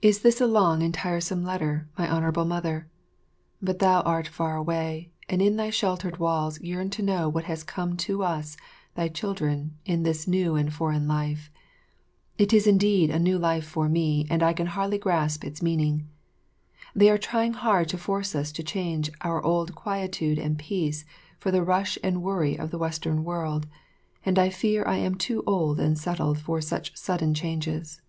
Is 0.00 0.20
this 0.22 0.40
a 0.40 0.46
long 0.46 0.82
and 0.82 0.94
tiresome 0.94 1.44
letter, 1.44 1.86
my 1.98 2.10
Honourable 2.10 2.46
Mother? 2.46 2.88
But 3.60 3.80
thou 3.80 4.00
art 4.00 4.26
far 4.28 4.56
away, 4.56 5.10
and 5.28 5.42
in 5.42 5.56
thy 5.56 5.68
sheltered 5.68 6.16
walls 6.16 6.58
yearn 6.62 6.88
to 6.92 7.02
know 7.02 7.28
what 7.28 7.44
has 7.44 7.62
come 7.62 7.98
to 7.98 8.22
us, 8.22 8.56
thy 8.94 9.08
children, 9.08 9.76
in 9.84 10.04
this 10.04 10.26
new 10.26 10.54
and 10.54 10.72
foreign 10.72 11.06
life. 11.06 11.50
It 12.38 12.54
is 12.54 12.66
indeed 12.66 13.10
a 13.10 13.18
new 13.18 13.38
life 13.38 13.66
for 13.66 13.90
me, 13.90 14.26
and 14.30 14.42
I 14.42 14.54
can 14.54 14.68
hardly 14.68 14.96
grasp 14.96 15.44
its 15.44 15.60
meaning. 15.60 16.08
They 16.94 17.10
are 17.10 17.18
trying 17.18 17.52
hard 17.52 17.90
to 17.90 17.98
force 17.98 18.34
us 18.34 18.50
to 18.52 18.62
change 18.62 19.10
our 19.20 19.44
old 19.44 19.74
quietude 19.74 20.38
and 20.38 20.58
peace 20.58 21.04
for 21.38 21.50
the 21.50 21.62
rush 21.62 21.98
and 22.02 22.22
worry 22.22 22.58
of 22.58 22.70
the 22.70 22.78
Western 22.78 23.22
world, 23.22 23.66
and 24.24 24.38
I 24.38 24.48
fear 24.48 24.82
I 24.86 24.96
am 24.96 25.14
too 25.14 25.44
old 25.46 25.78
and 25.78 25.98
settled 25.98 26.38
for 26.38 26.62
such 26.62 26.96
sudden 26.96 27.34
changes. 27.34 28.00